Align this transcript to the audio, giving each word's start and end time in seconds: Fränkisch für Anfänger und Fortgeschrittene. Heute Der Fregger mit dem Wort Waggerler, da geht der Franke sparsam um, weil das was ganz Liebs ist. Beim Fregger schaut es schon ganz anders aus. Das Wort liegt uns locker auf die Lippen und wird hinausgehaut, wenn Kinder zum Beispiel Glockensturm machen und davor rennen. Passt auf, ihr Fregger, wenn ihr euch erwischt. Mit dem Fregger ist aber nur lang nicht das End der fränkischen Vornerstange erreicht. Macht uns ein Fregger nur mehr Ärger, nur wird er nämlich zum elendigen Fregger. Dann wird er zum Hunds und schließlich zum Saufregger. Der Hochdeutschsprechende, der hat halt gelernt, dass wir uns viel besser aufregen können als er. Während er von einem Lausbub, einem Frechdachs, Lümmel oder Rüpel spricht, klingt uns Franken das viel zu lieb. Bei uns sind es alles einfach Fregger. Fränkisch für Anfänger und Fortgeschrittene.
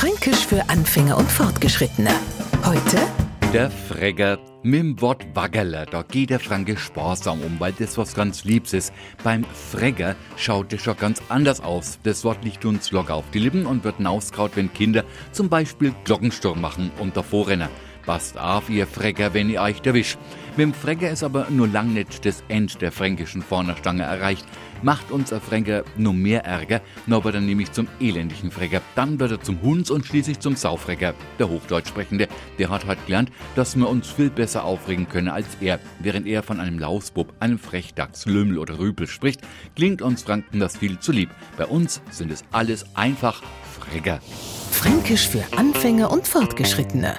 Fränkisch 0.00 0.46
für 0.46 0.66
Anfänger 0.70 1.18
und 1.18 1.30
Fortgeschrittene. 1.30 2.08
Heute 2.64 2.96
Der 3.52 3.70
Fregger 3.70 4.38
mit 4.62 4.80
dem 4.80 5.00
Wort 5.02 5.26
Waggerler, 5.34 5.84
da 5.84 6.00
geht 6.00 6.30
der 6.30 6.40
Franke 6.40 6.78
sparsam 6.78 7.42
um, 7.42 7.60
weil 7.60 7.72
das 7.72 7.98
was 7.98 8.14
ganz 8.14 8.44
Liebs 8.44 8.72
ist. 8.72 8.94
Beim 9.22 9.44
Fregger 9.44 10.16
schaut 10.38 10.72
es 10.72 10.80
schon 10.80 10.96
ganz 10.96 11.20
anders 11.28 11.60
aus. 11.60 11.98
Das 12.02 12.24
Wort 12.24 12.42
liegt 12.46 12.64
uns 12.64 12.92
locker 12.92 13.14
auf 13.14 13.30
die 13.34 13.40
Lippen 13.40 13.66
und 13.66 13.84
wird 13.84 13.98
hinausgehaut, 13.98 14.52
wenn 14.54 14.72
Kinder 14.72 15.04
zum 15.32 15.50
Beispiel 15.50 15.94
Glockensturm 16.04 16.62
machen 16.62 16.90
und 16.98 17.14
davor 17.14 17.48
rennen. 17.48 17.68
Passt 18.06 18.38
auf, 18.38 18.70
ihr 18.70 18.86
Fregger, 18.86 19.34
wenn 19.34 19.50
ihr 19.50 19.60
euch 19.60 19.80
erwischt. 19.84 20.18
Mit 20.56 20.66
dem 20.66 20.74
Fregger 20.74 21.10
ist 21.10 21.22
aber 21.22 21.46
nur 21.48 21.68
lang 21.68 21.92
nicht 21.92 22.24
das 22.26 22.42
End 22.48 22.82
der 22.82 22.90
fränkischen 22.90 23.40
Vornerstange 23.40 24.02
erreicht. 24.02 24.44
Macht 24.82 25.10
uns 25.10 25.32
ein 25.32 25.40
Fregger 25.40 25.84
nur 25.96 26.12
mehr 26.12 26.44
Ärger, 26.44 26.80
nur 27.06 27.22
wird 27.24 27.36
er 27.36 27.40
nämlich 27.40 27.70
zum 27.72 27.86
elendigen 28.00 28.50
Fregger. 28.50 28.80
Dann 28.94 29.20
wird 29.20 29.30
er 29.30 29.40
zum 29.40 29.60
Hunds 29.62 29.90
und 29.90 30.06
schließlich 30.06 30.40
zum 30.40 30.56
Saufregger. 30.56 31.14
Der 31.38 31.48
Hochdeutschsprechende, 31.48 32.28
der 32.58 32.68
hat 32.70 32.86
halt 32.86 33.04
gelernt, 33.06 33.30
dass 33.54 33.76
wir 33.76 33.88
uns 33.88 34.10
viel 34.10 34.30
besser 34.30 34.64
aufregen 34.64 35.08
können 35.08 35.28
als 35.28 35.46
er. 35.60 35.78
Während 36.00 36.26
er 36.26 36.42
von 36.42 36.58
einem 36.60 36.78
Lausbub, 36.78 37.32
einem 37.40 37.58
Frechdachs, 37.58 38.26
Lümmel 38.26 38.58
oder 38.58 38.78
Rüpel 38.78 39.06
spricht, 39.06 39.42
klingt 39.76 40.02
uns 40.02 40.22
Franken 40.22 40.60
das 40.60 40.78
viel 40.78 40.98
zu 40.98 41.12
lieb. 41.12 41.30
Bei 41.58 41.66
uns 41.66 42.00
sind 42.10 42.32
es 42.32 42.42
alles 42.50 42.84
einfach 42.94 43.42
Fregger. 43.78 44.20
Fränkisch 44.70 45.28
für 45.28 45.44
Anfänger 45.56 46.10
und 46.10 46.26
Fortgeschrittene. 46.26 47.18